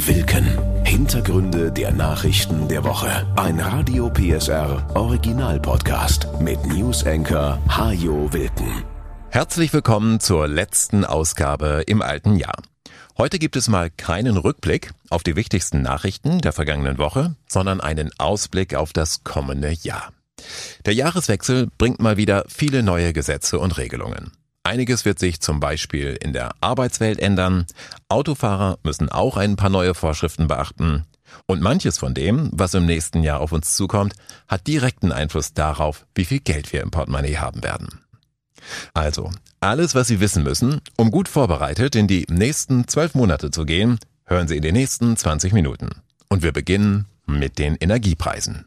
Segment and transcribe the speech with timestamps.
[0.00, 0.84] Wilken.
[0.84, 3.32] Hintergründe der Nachrichten der Woche.
[3.36, 8.82] Ein Radio PSR Original Podcast mit News Anchor Hajo Wilken.
[9.30, 12.60] Herzlich willkommen zur letzten Ausgabe im alten Jahr.
[13.16, 18.10] Heute gibt es mal keinen Rückblick auf die wichtigsten Nachrichten der vergangenen Woche, sondern einen
[18.18, 20.12] Ausblick auf das kommende Jahr.
[20.86, 24.32] Der Jahreswechsel bringt mal wieder viele neue Gesetze und Regelungen.
[24.66, 27.66] Einiges wird sich zum Beispiel in der Arbeitswelt ändern.
[28.08, 31.04] Autofahrer müssen auch ein paar neue Vorschriften beachten.
[31.46, 34.14] Und manches von dem, was im nächsten Jahr auf uns zukommt,
[34.48, 38.00] hat direkten Einfluss darauf, wie viel Geld wir im Portemonnaie haben werden.
[38.94, 39.30] Also,
[39.60, 43.98] alles, was Sie wissen müssen, um gut vorbereitet in die nächsten zwölf Monate zu gehen,
[44.24, 45.90] hören Sie in den nächsten 20 Minuten.
[46.30, 48.64] Und wir beginnen mit den Energiepreisen.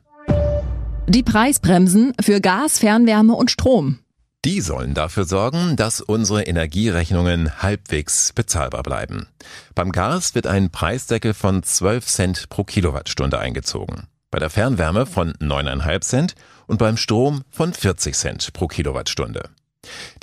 [1.08, 3.98] Die Preisbremsen für Gas, Fernwärme und Strom.
[4.46, 9.28] Die sollen dafür sorgen, dass unsere Energierechnungen halbwegs bezahlbar bleiben.
[9.76, 15.34] Beim Gas wird ein Preisdeckel von 12 Cent pro Kilowattstunde eingezogen, bei der Fernwärme von
[15.34, 16.36] 9,5 Cent
[16.68, 19.50] und beim Strom von 40 Cent pro Kilowattstunde.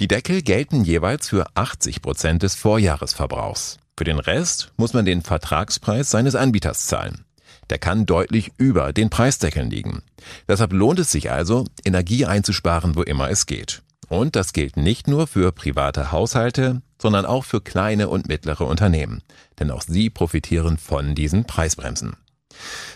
[0.01, 3.79] Die Deckel gelten jeweils für 80 Prozent des Vorjahresverbrauchs.
[3.97, 7.25] Für den Rest muss man den Vertragspreis seines Anbieters zahlen.
[7.71, 10.03] Der kann deutlich über den Preisdeckeln liegen.
[10.49, 13.83] Deshalb lohnt es sich also, Energie einzusparen, wo immer es geht.
[14.09, 19.23] Und das gilt nicht nur für private Haushalte, sondern auch für kleine und mittlere Unternehmen.
[19.59, 22.17] Denn auch sie profitieren von diesen Preisbremsen.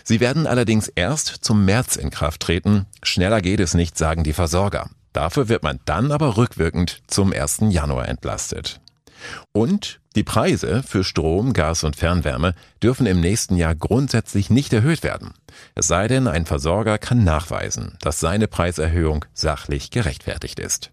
[0.03, 2.85] Sie werden allerdings erst zum März in Kraft treten.
[3.03, 4.89] Schneller geht es nicht, sagen die Versorger.
[5.13, 7.59] Dafür wird man dann aber rückwirkend zum 1.
[7.69, 8.79] Januar entlastet.
[9.51, 15.03] Und die Preise für Strom, Gas und Fernwärme dürfen im nächsten Jahr grundsätzlich nicht erhöht
[15.03, 15.33] werden.
[15.75, 20.91] Es sei denn, ein Versorger kann nachweisen, dass seine Preiserhöhung sachlich gerechtfertigt ist.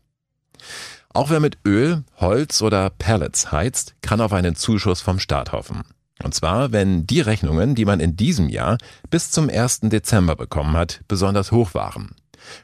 [1.13, 5.83] Auch wer mit Öl, Holz oder Pellets heizt, kann auf einen Zuschuss vom Staat hoffen.
[6.23, 8.79] Und zwar, wenn die Rechnungen, die man in diesem Jahr
[9.11, 9.81] bis zum 1.
[9.83, 12.15] Dezember bekommen hat, besonders hoch waren.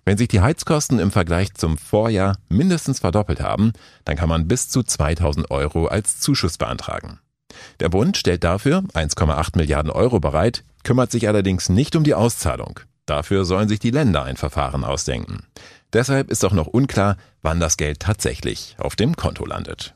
[0.04, 3.72] Wenn sich die Heizkosten im Vergleich zum Vorjahr mindestens verdoppelt haben,
[4.04, 7.18] dann kann man bis zu 2000 Euro als Zuschuss beantragen.
[7.80, 12.80] Der Bund stellt dafür 1,8 Milliarden Euro bereit, kümmert sich allerdings nicht um die Auszahlung.
[13.06, 15.44] Dafür sollen sich die Länder ein Verfahren ausdenken.
[15.92, 19.94] Deshalb ist auch noch unklar, wann das Geld tatsächlich auf dem Konto landet.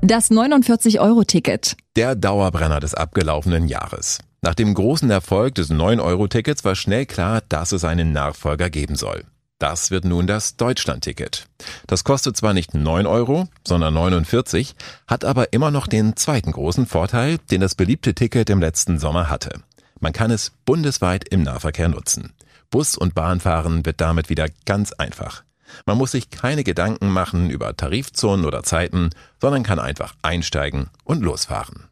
[0.00, 1.76] Das 49-Euro-Ticket.
[1.94, 4.18] Der Dauerbrenner des abgelaufenen Jahres.
[4.40, 9.24] Nach dem großen Erfolg des 9-Euro-Tickets war schnell klar, dass es einen Nachfolger geben soll.
[9.60, 11.46] Das wird nun das Deutschland-Ticket.
[11.86, 14.74] Das kostet zwar nicht 9 Euro, sondern 49,
[15.06, 19.30] hat aber immer noch den zweiten großen Vorteil, den das beliebte Ticket im letzten Sommer
[19.30, 19.60] hatte.
[20.00, 22.32] Man kann es bundesweit im Nahverkehr nutzen.
[22.72, 25.44] Bus- und Bahnfahren wird damit wieder ganz einfach.
[25.86, 29.10] Man muss sich keine Gedanken machen über Tarifzonen oder Zeiten,
[29.40, 31.84] sondern kann einfach einsteigen und losfahren.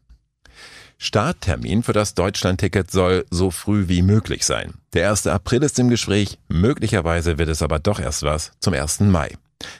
[0.97, 4.73] Starttermin für das Deutschlandticket soll so früh wie möglich sein.
[4.93, 5.27] Der 1.
[5.27, 9.01] April ist im Gespräch, möglicherweise wird es aber doch erst was zum 1.
[9.01, 9.37] Mai.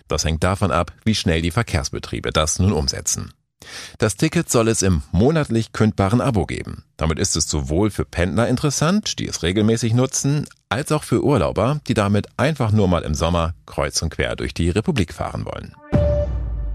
[0.07, 3.33] Das hängt davon ab, wie schnell die Verkehrsbetriebe das nun umsetzen.
[3.97, 6.83] Das Ticket soll es im monatlich kündbaren Abo geben.
[6.97, 11.79] Damit ist es sowohl für Pendler interessant, die es regelmäßig nutzen, als auch für Urlauber,
[11.87, 15.75] die damit einfach nur mal im Sommer kreuz und quer durch die Republik fahren wollen.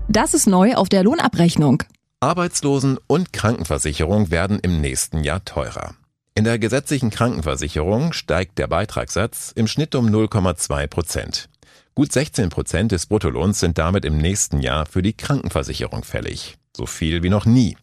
[0.09, 1.83] Das ist neu auf der Lohnabrechnung.
[2.21, 5.95] Arbeitslosen- und Krankenversicherung werden im nächsten Jahr teurer.
[6.35, 11.49] In der gesetzlichen Krankenversicherung steigt der Beitragssatz im Schnitt um 0,2 Prozent.
[11.95, 16.59] Gut 16 Prozent des Bruttolohns sind damit im nächsten Jahr für die Krankenversicherung fällig.
[16.77, 17.75] So viel wie noch nie.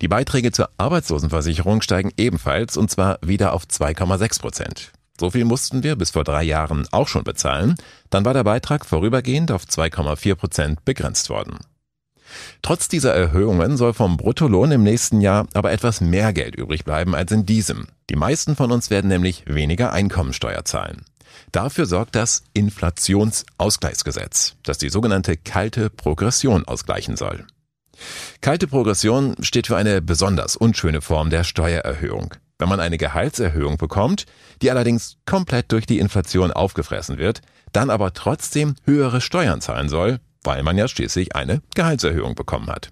[0.00, 4.92] Die Beiträge zur Arbeitslosenversicherung steigen ebenfalls und zwar wieder auf 2,6 Prozent.
[5.20, 7.74] So viel mussten wir bis vor drei Jahren auch schon bezahlen.
[8.08, 11.58] Dann war der Beitrag vorübergehend auf 2,4 Prozent begrenzt worden.
[12.62, 17.14] Trotz dieser Erhöhungen soll vom Bruttolohn im nächsten Jahr aber etwas mehr Geld übrig bleiben
[17.14, 17.86] als in diesem.
[18.08, 21.04] Die meisten von uns werden nämlich weniger Einkommensteuer zahlen.
[21.50, 27.44] Dafür sorgt das Inflationsausgleichsgesetz, das die sogenannte kalte Progression ausgleichen soll.
[28.40, 32.34] Kalte Progression steht für eine besonders unschöne Form der Steuererhöhung.
[32.58, 34.26] Wenn man eine Gehaltserhöhung bekommt,
[34.62, 37.40] die allerdings komplett durch die Inflation aufgefressen wird,
[37.72, 42.90] dann aber trotzdem höhere Steuern zahlen soll, weil man ja schließlich eine Gehaltserhöhung bekommen hat.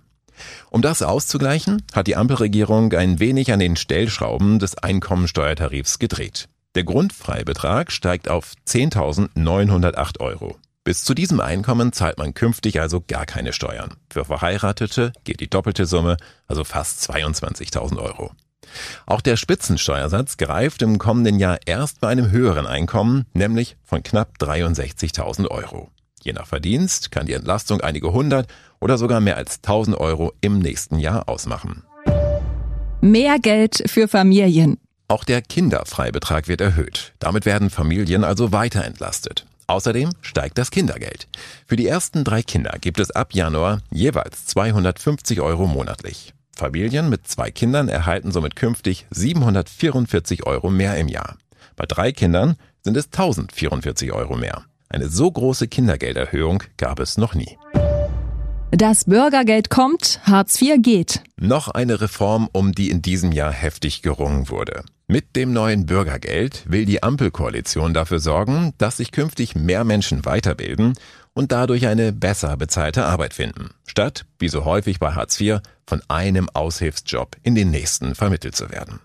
[0.70, 6.48] Um das auszugleichen, hat die Ampelregierung ein wenig an den Stellschrauben des Einkommensteuertarifs gedreht.
[6.74, 10.56] Der Grundfreibetrag steigt auf 10.908 Euro.
[10.82, 13.94] Bis zu diesem Einkommen zahlt man künftig also gar keine Steuern.
[14.10, 16.16] Für Verheiratete geht die doppelte Summe,
[16.46, 18.32] also fast 22.000 Euro.
[19.04, 24.36] Auch der Spitzensteuersatz greift im kommenden Jahr erst bei einem höheren Einkommen, nämlich von knapp
[24.40, 25.90] 63.000 Euro.
[26.22, 28.46] Je nach Verdienst kann die Entlastung einige hundert
[28.80, 31.82] oder sogar mehr als 1000 Euro im nächsten Jahr ausmachen.
[33.02, 34.78] Mehr Geld für Familien.
[35.08, 37.12] Auch der Kinderfreibetrag wird erhöht.
[37.18, 39.46] Damit werden Familien also weiter entlastet.
[39.70, 41.28] Außerdem steigt das Kindergeld.
[41.64, 46.34] Für die ersten drei Kinder gibt es ab Januar jeweils 250 Euro monatlich.
[46.56, 51.36] Familien mit zwei Kindern erhalten somit künftig 744 Euro mehr im Jahr.
[51.76, 54.64] Bei drei Kindern sind es 1044 Euro mehr.
[54.88, 57.56] Eine so große Kindergelderhöhung gab es noch nie.
[58.72, 61.22] Das Bürgergeld kommt, Hartz IV geht.
[61.36, 64.82] Noch eine Reform, um die in diesem Jahr heftig gerungen wurde.
[65.10, 70.94] Mit dem neuen Bürgergeld will die Ampelkoalition dafür sorgen, dass sich künftig mehr Menschen weiterbilden
[71.32, 76.00] und dadurch eine besser bezahlte Arbeit finden, statt, wie so häufig bei Hartz IV, von
[76.06, 79.00] einem Aushilfsjob in den nächsten vermittelt zu werden.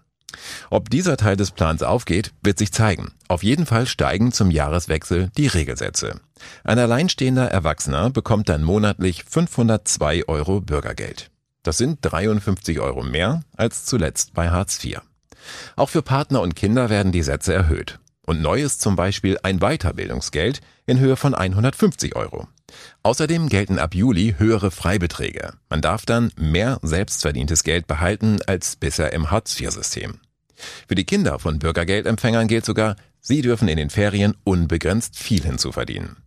[0.69, 3.13] Ob dieser Teil des Plans aufgeht, wird sich zeigen.
[3.27, 6.19] Auf jeden Fall steigen zum Jahreswechsel die Regelsätze.
[6.63, 11.31] Ein alleinstehender Erwachsener bekommt dann monatlich 502 Euro Bürgergeld.
[11.63, 15.01] Das sind 53 Euro mehr als zuletzt bei Hartz IV.
[15.75, 17.99] Auch für Partner und Kinder werden die Sätze erhöht.
[18.25, 22.47] Und neu ist zum Beispiel ein Weiterbildungsgeld in Höhe von 150 Euro.
[23.03, 25.53] Außerdem gelten ab Juli höhere Freibeträge.
[25.69, 30.19] Man darf dann mehr selbstverdientes Geld behalten als bisher im Hartz-IV-System.
[30.87, 36.17] Für die Kinder von Bürgergeldempfängern gilt sogar, sie dürfen in den Ferien unbegrenzt viel hinzuverdienen.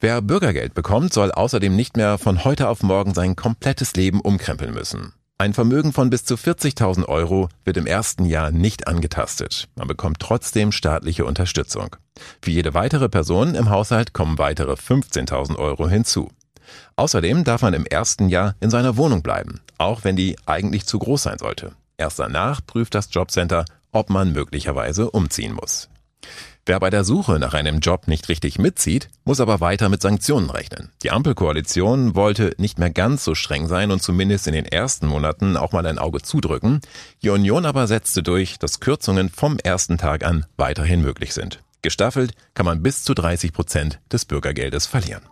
[0.00, 4.74] Wer Bürgergeld bekommt, soll außerdem nicht mehr von heute auf morgen sein komplettes Leben umkrempeln
[4.74, 5.14] müssen.
[5.36, 9.66] Ein Vermögen von bis zu 40.000 Euro wird im ersten Jahr nicht angetastet.
[9.74, 11.96] Man bekommt trotzdem staatliche Unterstützung.
[12.40, 16.30] Für jede weitere Person im Haushalt kommen weitere 15.000 Euro hinzu.
[16.94, 21.00] Außerdem darf man im ersten Jahr in seiner Wohnung bleiben, auch wenn die eigentlich zu
[21.00, 21.72] groß sein sollte.
[21.96, 25.88] Erst danach prüft das Jobcenter, ob man möglicherweise umziehen muss.
[26.66, 30.48] Wer bei der Suche nach einem Job nicht richtig mitzieht, muss aber weiter mit Sanktionen
[30.48, 30.90] rechnen.
[31.02, 35.58] Die Ampelkoalition wollte nicht mehr ganz so streng sein und zumindest in den ersten Monaten
[35.58, 36.80] auch mal ein Auge zudrücken.
[37.22, 41.62] Die Union aber setzte durch, dass Kürzungen vom ersten Tag an weiterhin möglich sind.
[41.82, 45.22] Gestaffelt kann man bis zu 30 Prozent des Bürgergeldes verlieren.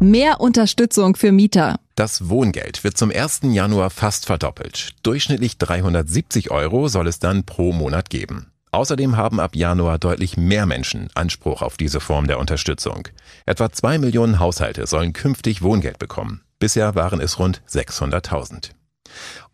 [0.00, 1.76] Mehr Unterstützung für Mieter.
[1.94, 3.40] Das Wohngeld wird zum 1.
[3.44, 4.94] Januar fast verdoppelt.
[5.02, 8.51] Durchschnittlich 370 Euro soll es dann pro Monat geben.
[8.74, 13.06] Außerdem haben ab Januar deutlich mehr Menschen Anspruch auf diese Form der Unterstützung.
[13.44, 16.40] Etwa zwei Millionen Haushalte sollen künftig Wohngeld bekommen.
[16.58, 18.70] Bisher waren es rund 600.000.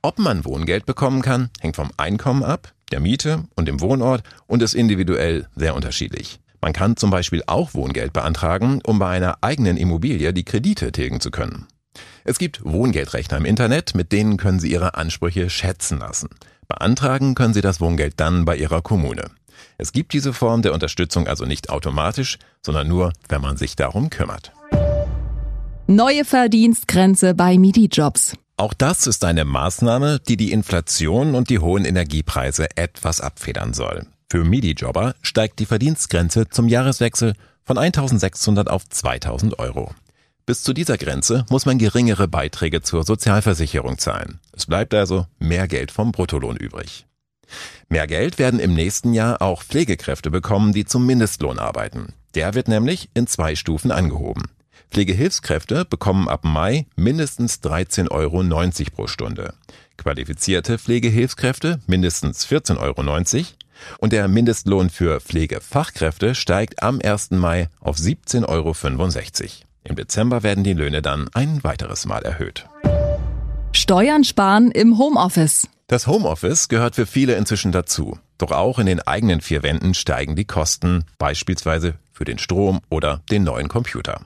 [0.02, 4.62] Ob man Wohngeld bekommen kann, hängt vom Einkommen ab, der Miete und dem Wohnort und
[4.62, 6.38] ist individuell sehr unterschiedlich.
[6.60, 11.20] Man kann zum Beispiel auch Wohngeld beantragen, um bei einer eigenen Immobilie die Kredite tilgen
[11.20, 11.66] zu können.
[12.22, 16.28] Es gibt Wohngeldrechner im Internet, mit denen können Sie Ihre Ansprüche schätzen lassen.
[16.68, 19.30] Beantragen können Sie das Wohngeld dann bei Ihrer Kommune.
[19.78, 24.10] Es gibt diese Form der Unterstützung also nicht automatisch, sondern nur, wenn man sich darum
[24.10, 24.52] kümmert.
[25.86, 28.34] Neue Verdienstgrenze bei MIDI-Jobs.
[28.58, 34.06] Auch das ist eine Maßnahme, die die Inflation und die hohen Energiepreise etwas abfedern soll.
[34.30, 37.32] Für MIDI-Jobber steigt die Verdienstgrenze zum Jahreswechsel
[37.64, 39.94] von 1600 auf 2000 Euro.
[40.48, 44.40] Bis zu dieser Grenze muss man geringere Beiträge zur Sozialversicherung zahlen.
[44.56, 47.04] Es bleibt also mehr Geld vom Bruttolohn übrig.
[47.90, 52.14] Mehr Geld werden im nächsten Jahr auch Pflegekräfte bekommen, die zum Mindestlohn arbeiten.
[52.34, 54.44] Der wird nämlich in zwei Stufen angehoben.
[54.90, 59.52] Pflegehilfskräfte bekommen ab Mai mindestens 13,90 Euro pro Stunde.
[59.98, 63.44] Qualifizierte Pflegehilfskräfte mindestens 14,90 Euro
[63.98, 67.32] und der Mindestlohn für Pflegefachkräfte steigt am 1.
[67.32, 69.67] Mai auf 17,65 Euro.
[69.88, 72.66] Im Dezember werden die Löhne dann ein weiteres Mal erhöht.
[73.72, 75.66] Steuern sparen im Homeoffice.
[75.86, 78.18] Das Homeoffice gehört für viele inzwischen dazu.
[78.36, 83.22] Doch auch in den eigenen vier Wänden steigen die Kosten, beispielsweise für den Strom oder
[83.30, 84.20] den neuen Computer.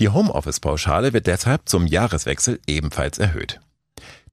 [0.00, 3.60] Die Homeoffice-Pauschale wird deshalb zum Jahreswechsel ebenfalls erhöht.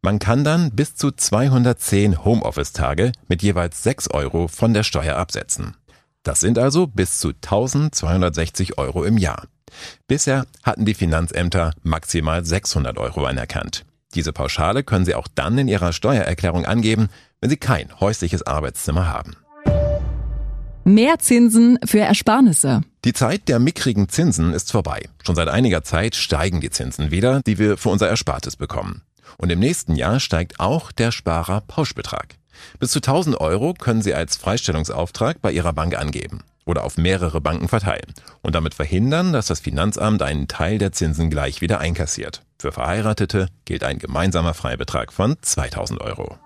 [0.02, 5.76] Man kann dann bis zu 210 Homeoffice-Tage mit jeweils 6 Euro von der Steuer absetzen.
[6.24, 9.48] Das sind also bis zu 1260 Euro im Jahr.
[10.08, 13.86] Bisher hatten die Finanzämter maximal 600 Euro anerkannt.
[14.14, 17.10] Diese Pauschale können Sie auch dann in Ihrer Steuererklärung angeben,
[17.42, 19.36] wenn Sie kein häusliches Arbeitszimmer haben.
[20.86, 22.82] Mehr Zinsen für Ersparnisse.
[23.04, 25.10] Die Zeit der mickrigen Zinsen ist vorbei.
[25.24, 29.02] Schon seit einiger Zeit steigen die Zinsen wieder, die wir für unser Erspartes bekommen.
[29.38, 32.36] Und im nächsten Jahr steigt auch der Sparer-Pauschbetrag.
[32.80, 37.42] Bis zu 1000 Euro können Sie als Freistellungsauftrag bei Ihrer Bank angeben oder auf mehrere
[37.42, 42.42] Banken verteilen und damit verhindern, dass das Finanzamt einen Teil der Zinsen gleich wieder einkassiert.
[42.60, 46.38] Für Verheiratete gilt ein gemeinsamer Freibetrag von 2000 Euro.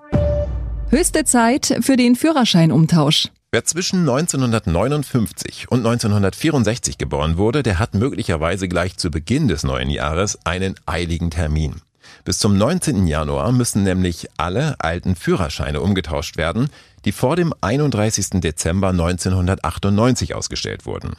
[0.90, 3.30] Höchste Zeit für den Führerscheinumtausch.
[3.52, 9.90] Wer zwischen 1959 und 1964 geboren wurde, der hat möglicherweise gleich zu Beginn des neuen
[9.90, 11.82] Jahres einen eiligen Termin.
[12.26, 13.08] Bis zum 19.
[13.08, 16.70] Januar müssen nämlich alle alten Führerscheine umgetauscht werden,
[17.06, 18.42] die vor dem 31.
[18.42, 21.14] Dezember 1998 ausgestellt wurden.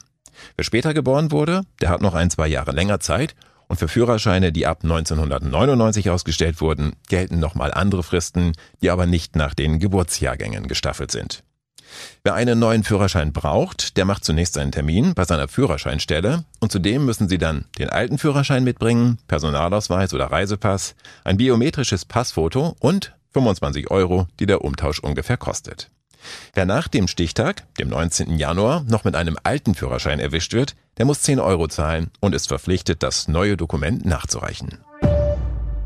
[0.57, 3.35] Wer später geboren wurde, der hat noch ein, zwei Jahre länger Zeit
[3.69, 9.37] und für Führerscheine, die ab 1999 ausgestellt wurden, gelten nochmal andere Fristen, die aber nicht
[9.37, 11.45] nach den Geburtsjahrgängen gestaffelt sind.
[12.25, 17.05] Wer einen neuen Führerschein braucht, der macht zunächst einen Termin bei seiner Führerscheinstelle und zudem
[17.05, 20.95] müssen Sie dann den alten Führerschein mitbringen, Personalausweis oder Reisepass,
[21.25, 25.91] ein biometrisches Passfoto und 25 Euro, die der Umtausch ungefähr kostet.
[26.55, 28.37] Wer nach dem Stichtag, dem 19.
[28.37, 32.49] Januar, noch mit einem alten Führerschein erwischt wird, der muss 10 Euro zahlen und ist
[32.49, 34.79] verpflichtet, das neue Dokument nachzureichen.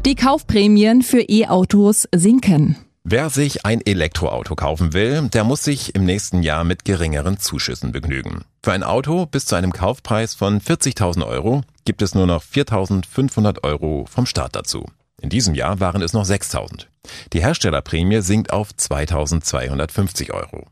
[0.05, 2.77] Die Kaufprämien für E-Autos sinken.
[3.05, 7.93] Wer sich ein Elektroauto kaufen will, der muss sich im nächsten Jahr mit geringeren Zuschüssen
[7.93, 8.45] begnügen.
[8.63, 13.63] Für ein Auto bis zu einem Kaufpreis von 40.000 Euro gibt es nur noch 4.500
[13.63, 14.87] Euro vom Staat dazu.
[15.21, 16.87] In diesem Jahr waren es noch 6.000.
[17.33, 20.67] Die Herstellerprämie sinkt auf 2.250 Euro.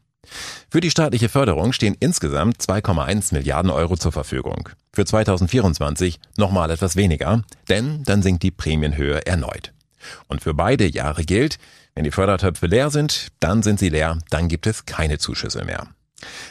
[0.70, 4.68] Für die staatliche Förderung stehen insgesamt 2,1 Milliarden Euro zur Verfügung.
[4.92, 9.72] Für 2024 nochmal etwas weniger, denn dann sinkt die Prämienhöhe erneut.
[10.28, 11.58] Und für beide Jahre gilt,
[11.94, 15.88] wenn die Fördertöpfe leer sind, dann sind sie leer, dann gibt es keine Zuschüsse mehr.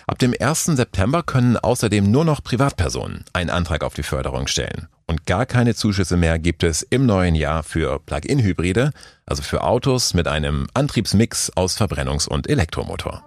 [0.06, 0.66] Ab dem 1.
[0.66, 4.88] September können außerdem nur noch Privatpersonen einen Antrag auf die Förderung stellen.
[5.12, 8.92] Und gar keine Zuschüsse mehr gibt es im neuen Jahr für Plug-in-Hybride,
[9.26, 13.22] also für Autos mit einem Antriebsmix aus Verbrennungs- und Elektromotor.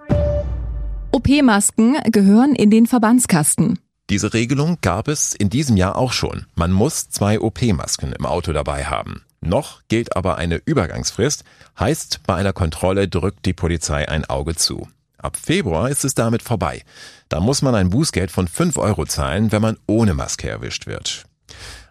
[1.10, 3.78] OP-Masken gehören in den Verbandskasten.
[4.08, 6.46] Diese Regelung gab es in diesem Jahr auch schon.
[6.54, 9.22] Man muss zwei OP-Masken im Auto dabei haben.
[9.42, 11.44] Noch gilt aber eine Übergangsfrist,
[11.78, 14.88] heißt, bei einer Kontrolle drückt die Polizei ein Auge zu.
[15.18, 16.80] Ab Februar ist es damit vorbei.
[17.28, 21.26] Da muss man ein Bußgeld von 5 Euro zahlen, wenn man ohne Maske erwischt wird.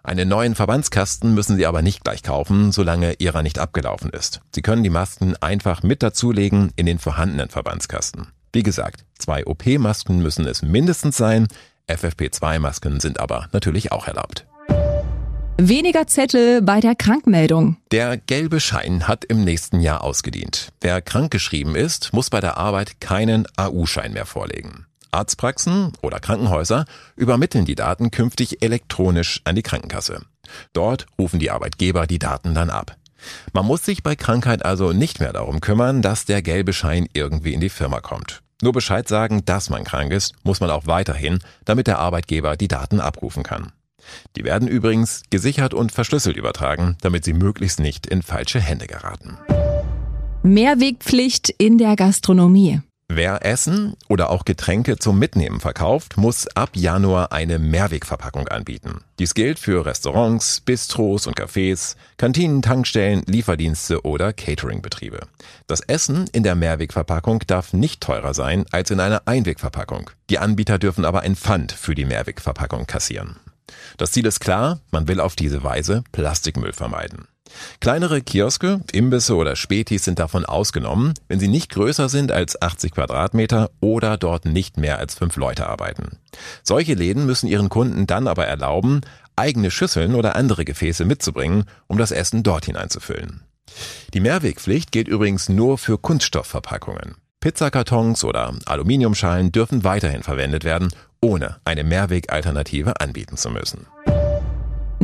[0.05, 4.41] Einen neuen Verbandskasten müssen Sie aber nicht gleich kaufen, solange Ihrer nicht abgelaufen ist.
[4.53, 8.27] Sie können die Masken einfach mit dazulegen in den vorhandenen Verbandskasten.
[8.51, 11.48] Wie gesagt, zwei OP-Masken müssen es mindestens sein,
[11.88, 14.45] FFP2-Masken sind aber natürlich auch erlaubt.
[15.57, 17.77] Weniger Zettel bei der Krankmeldung.
[17.91, 20.69] Der gelbe Schein hat im nächsten Jahr ausgedient.
[20.81, 24.86] Wer krankgeschrieben ist, muss bei der Arbeit keinen AU-Schein mehr vorlegen.
[25.13, 30.22] Arztpraxen oder Krankenhäuser übermitteln die Daten künftig elektronisch an die Krankenkasse.
[30.74, 32.98] Dort rufen die Arbeitgeber die Daten dann ab.
[33.53, 37.53] Man muss sich bei Krankheit also nicht mehr darum kümmern, dass der gelbe Schein irgendwie
[37.53, 38.41] in die Firma kommt.
[38.62, 42.67] Nur Bescheid sagen, dass man krank ist, muss man auch weiterhin, damit der Arbeitgeber die
[42.67, 43.72] Daten abrufen kann.
[44.36, 49.38] Die werden übrigens gesichert und verschlüsselt übertragen, damit sie möglichst nicht in falsche Hände geraten.
[50.43, 52.82] Mehrwegpflicht in der Gastronomie.
[53.10, 59.01] Wer Essen oder auch Getränke zum Mitnehmen verkauft, muss ab Januar eine Mehrwegverpackung anbieten.
[59.19, 65.27] Dies gilt für Restaurants, Bistros und Cafés, Kantinen, Tankstellen, Lieferdienste oder Cateringbetriebe.
[65.67, 70.10] Das Essen in der Mehrwegverpackung darf nicht teurer sein als in einer Einwegverpackung.
[70.29, 73.38] Die Anbieter dürfen aber ein Pfand für die Mehrwegverpackung kassieren.
[73.98, 77.27] Das Ziel ist klar, man will auf diese Weise Plastikmüll vermeiden.
[77.79, 82.93] Kleinere Kioske, Imbisse oder Spätis sind davon ausgenommen, wenn sie nicht größer sind als 80
[82.93, 86.17] Quadratmeter oder dort nicht mehr als fünf Leute arbeiten.
[86.63, 89.01] Solche Läden müssen ihren Kunden dann aber erlauben,
[89.36, 93.41] eigene Schüsseln oder andere Gefäße mitzubringen, um das Essen dort hineinzufüllen.
[94.13, 97.15] Die Mehrwegpflicht gilt übrigens nur für Kunststoffverpackungen.
[97.39, 103.88] Pizzakartons oder Aluminiumschalen dürfen weiterhin verwendet werden, ohne eine Mehrwegalternative anbieten zu müssen.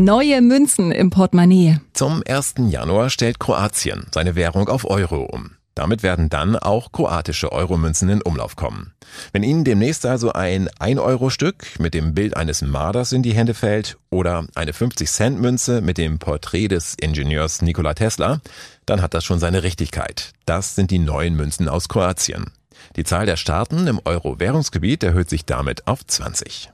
[0.01, 1.81] Neue Münzen im Portemonnaie.
[1.91, 2.53] Zum 1.
[2.69, 5.57] Januar stellt Kroatien seine Währung auf Euro um.
[5.75, 8.93] Damit werden dann auch kroatische Euromünzen in Umlauf kommen.
[9.33, 13.97] Wenn Ihnen demnächst also ein 1-Euro-Stück mit dem Bild eines Marders in die Hände fällt
[14.09, 18.39] oder eine 50-Cent-Münze mit dem Porträt des Ingenieurs Nikola Tesla,
[18.85, 20.31] dann hat das schon seine Richtigkeit.
[20.45, 22.51] Das sind die neuen Münzen aus Kroatien.
[22.95, 26.71] Die Zahl der Staaten im Euro-Währungsgebiet erhöht sich damit auf 20.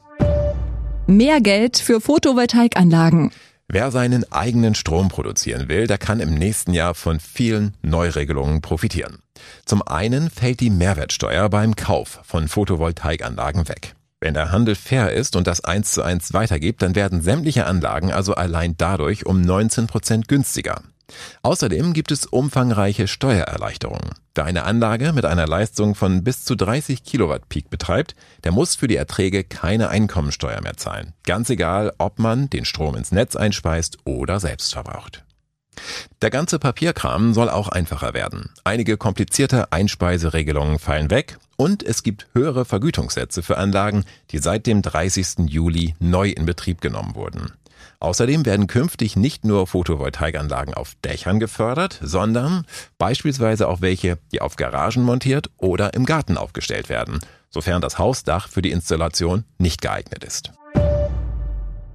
[1.08, 3.32] Mehr Geld für Photovoltaikanlagen.
[3.68, 9.20] Wer seinen eigenen Strom produzieren will, der kann im nächsten Jahr von vielen Neuregelungen profitieren.
[9.66, 13.94] Zum einen fällt die Mehrwertsteuer beim Kauf von Photovoltaikanlagen weg.
[14.20, 18.12] Wenn der Handel fair ist und das eins zu eins weitergibt, dann werden sämtliche Anlagen
[18.12, 20.82] also allein dadurch um 19 Prozent günstiger.
[21.44, 24.12] Außerdem gibt es umfangreiche Steuererleichterungen.
[24.34, 28.76] Wer eine Anlage mit einer Leistung von bis zu 30 Kilowatt Peak betreibt, der muss
[28.76, 31.14] für die Erträge keine Einkommensteuer mehr zahlen.
[31.24, 35.24] Ganz egal, ob man den Strom ins Netz einspeist oder selbst verbraucht.
[36.22, 38.50] Der ganze Papierkram soll auch einfacher werden.
[38.64, 44.82] Einige komplizierte Einspeiseregelungen fallen weg und es gibt höhere Vergütungssätze für Anlagen, die seit dem
[44.82, 45.50] 30.
[45.50, 47.52] Juli neu in Betrieb genommen wurden.
[48.00, 52.66] Außerdem werden künftig nicht nur Photovoltaikanlagen auf Dächern gefördert, sondern
[52.98, 58.50] beispielsweise auch welche, die auf Garagen montiert oder im Garten aufgestellt werden, sofern das Hausdach
[58.50, 60.52] für die Installation nicht geeignet ist.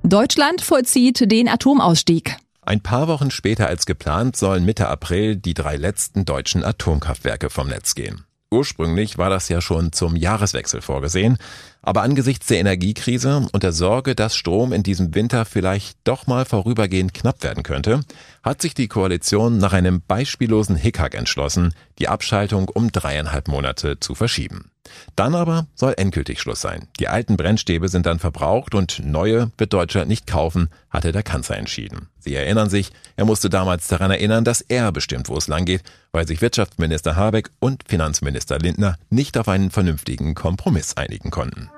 [0.02, 2.36] Deutschland vollzieht den Atomausstieg.
[2.62, 7.68] Ein paar Wochen später als geplant sollen Mitte April die drei letzten deutschen Atomkraftwerke vom
[7.68, 8.24] Netz gehen.
[8.52, 11.38] Ursprünglich war das ja schon zum Jahreswechsel vorgesehen,
[11.82, 16.44] aber angesichts der Energiekrise und der Sorge, dass Strom in diesem Winter vielleicht doch mal
[16.44, 18.00] vorübergehend knapp werden könnte,
[18.42, 24.14] hat sich die Koalition nach einem beispiellosen Hickhack entschlossen, die Abschaltung um dreieinhalb Monate zu
[24.14, 24.70] verschieben.
[25.16, 26.88] Dann aber soll endgültig Schluss sein.
[26.98, 31.58] Die alten Brennstäbe sind dann verbraucht und neue wird Deutschland nicht kaufen, hatte der Kanzler
[31.58, 32.08] entschieden.
[32.18, 35.82] Sie erinnern sich, er musste damals daran erinnern, dass er bestimmt, wo es langgeht,
[36.12, 41.70] weil sich Wirtschaftsminister Habeck und Finanzminister Lindner nicht auf einen vernünftigen Kompromiss einigen konnten.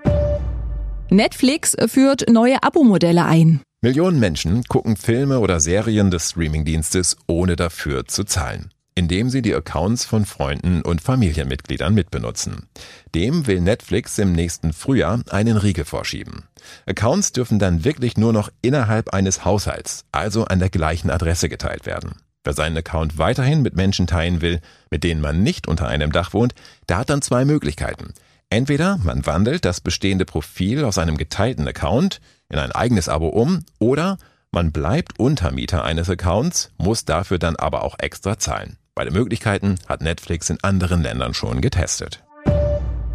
[1.10, 3.60] Netflix führt neue Abo-Modelle ein.
[3.82, 9.54] Millionen Menschen gucken Filme oder Serien des Streamingdienstes, ohne dafür zu zahlen indem sie die
[9.54, 12.66] Accounts von Freunden und Familienmitgliedern mitbenutzen.
[13.14, 16.44] Dem will Netflix im nächsten Frühjahr einen Riegel vorschieben.
[16.86, 21.86] Accounts dürfen dann wirklich nur noch innerhalb eines Haushalts, also an der gleichen Adresse geteilt
[21.86, 22.16] werden.
[22.44, 26.32] Wer seinen Account weiterhin mit Menschen teilen will, mit denen man nicht unter einem Dach
[26.32, 26.54] wohnt,
[26.88, 28.14] der hat dann zwei Möglichkeiten.
[28.50, 33.64] Entweder man wandelt das bestehende Profil aus einem geteilten Account in ein eigenes Abo um
[33.78, 34.18] oder
[34.50, 38.76] man bleibt Untermieter eines Accounts, muss dafür dann aber auch extra zahlen.
[38.94, 42.22] Beide Möglichkeiten hat Netflix in anderen Ländern schon getestet.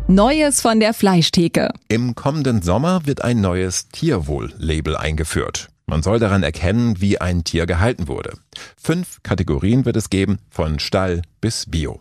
[0.08, 1.70] Neues von der Fleischtheke.
[1.88, 5.70] Im kommenden Sommer wird ein neues Tierwohl-Label eingeführt.
[5.86, 8.34] Man soll daran erkennen, wie ein Tier gehalten wurde.
[8.76, 12.00] Fünf Kategorien wird es geben, von Stall bis Bio.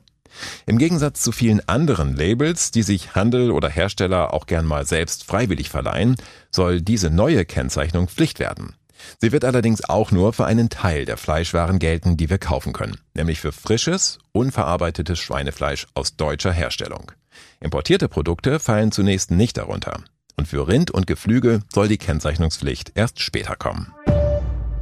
[0.65, 5.25] Im Gegensatz zu vielen anderen Labels, die sich Handel oder Hersteller auch gern mal selbst
[5.25, 6.17] freiwillig verleihen,
[6.51, 8.75] soll diese neue Kennzeichnung Pflicht werden.
[9.21, 12.99] Sie wird allerdings auch nur für einen Teil der Fleischwaren gelten, die wir kaufen können,
[13.15, 17.13] nämlich für frisches, unverarbeitetes Schweinefleisch aus deutscher Herstellung.
[17.61, 20.01] Importierte Produkte fallen zunächst nicht darunter.
[20.37, 23.93] Und für Rind und Geflügel soll die Kennzeichnungspflicht erst später kommen.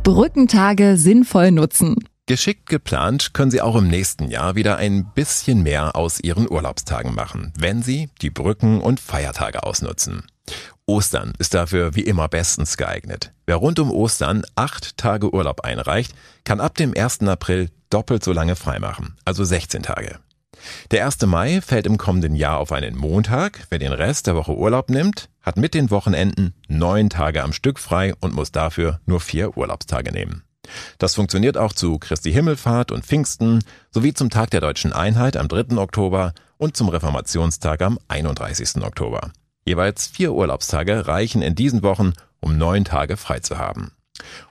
[0.02, 1.96] Brückentage sinnvoll nutzen.
[2.26, 7.14] Geschickt geplant können Sie auch im nächsten Jahr wieder ein bisschen mehr aus Ihren Urlaubstagen
[7.14, 10.24] machen, wenn Sie die Brücken und Feiertage ausnutzen.
[10.86, 13.32] Ostern ist dafür wie immer bestens geeignet.
[13.46, 17.22] Wer rund um Ostern acht Tage Urlaub einreicht, kann ab dem 1.
[17.22, 20.18] April doppelt so lange freimachen, also 16 Tage.
[20.90, 21.22] Der 1.
[21.22, 23.66] Mai fällt im kommenden Jahr auf einen Montag.
[23.70, 27.78] Wer den Rest der Woche Urlaub nimmt, hat mit den Wochenenden neun Tage am Stück
[27.78, 30.42] frei und muss dafür nur vier Urlaubstage nehmen.
[30.98, 35.48] Das funktioniert auch zu Christi Himmelfahrt und Pfingsten sowie zum Tag der deutschen Einheit am
[35.48, 35.76] 3.
[35.76, 38.82] Oktober und zum Reformationstag am 31.
[38.82, 39.30] Oktober.
[39.64, 43.92] Jeweils vier Urlaubstage reichen in diesen Wochen, um neun Tage frei zu haben.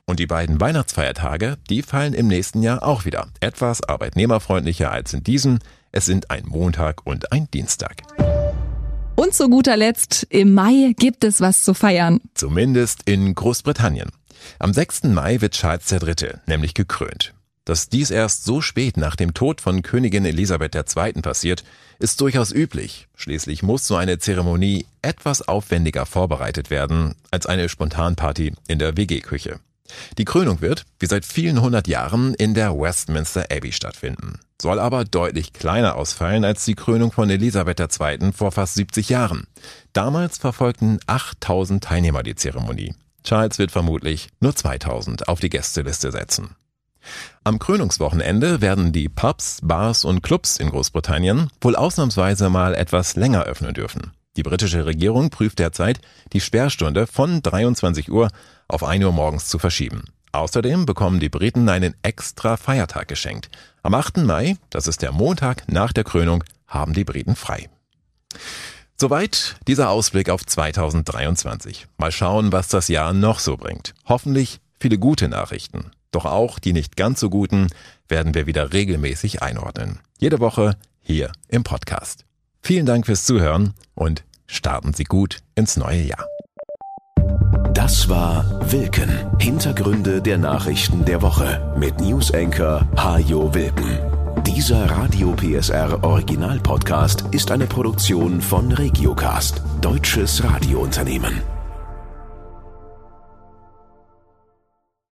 [0.05, 3.27] Und die beiden Weihnachtsfeiertage, die fallen im nächsten Jahr auch wieder.
[3.39, 5.59] Etwas arbeitnehmerfreundlicher als in diesem.
[5.91, 8.01] Es sind ein Montag und ein Dienstag.
[9.15, 12.19] Und zu guter Letzt, im Mai gibt es was zu feiern.
[12.33, 14.09] Zumindest in Großbritannien.
[14.59, 15.03] Am 6.
[15.03, 16.39] Mai wird Charles III.
[16.47, 17.33] nämlich gekrönt.
[17.65, 21.21] Dass dies erst so spät nach dem Tod von Königin Elisabeth II.
[21.21, 21.63] passiert,
[21.97, 23.07] ist durchaus üblich.
[23.15, 29.59] Schließlich muss so eine Zeremonie etwas aufwendiger vorbereitet werden als eine Spontanparty in der WG-Küche.
[30.17, 35.05] Die Krönung wird, wie seit vielen hundert Jahren, in der Westminster Abbey stattfinden, soll aber
[35.05, 38.31] deutlich kleiner ausfallen als die Krönung von Elisabeth II.
[38.33, 39.47] vor fast 70 Jahren.
[39.93, 42.93] Damals verfolgten 8000 Teilnehmer die Zeremonie.
[43.23, 46.55] Charles wird vermutlich nur 2000 auf die Gästeliste setzen.
[47.43, 53.43] Am Krönungswochenende werden die Pubs, Bars und Clubs in Großbritannien wohl ausnahmsweise mal etwas länger
[53.43, 54.11] öffnen dürfen.
[54.35, 56.01] Die britische Regierung prüft derzeit,
[56.33, 58.29] die Sperrstunde von 23 Uhr
[58.67, 60.05] auf 1 Uhr morgens zu verschieben.
[60.31, 63.49] Außerdem bekommen die Briten einen extra Feiertag geschenkt.
[63.83, 64.17] Am 8.
[64.17, 67.69] Mai, das ist der Montag nach der Krönung, haben die Briten frei.
[68.99, 71.87] Soweit dieser Ausblick auf 2023.
[71.97, 73.93] Mal schauen, was das Jahr noch so bringt.
[74.05, 75.91] Hoffentlich viele gute Nachrichten.
[76.13, 77.67] Doch auch die nicht ganz so guten
[78.07, 79.99] werden wir wieder regelmäßig einordnen.
[80.19, 82.25] Jede Woche hier im Podcast.
[82.61, 86.25] Vielen Dank fürs Zuhören und starten Sie gut ins neue Jahr.
[87.73, 89.09] Das war Wilken.
[89.39, 93.99] Hintergründe der Nachrichten der Woche mit Newsenker Hajo Wilken.
[94.45, 101.41] Dieser Radio PSR Original Podcast ist eine Produktion von Regiocast, deutsches Radiounternehmen.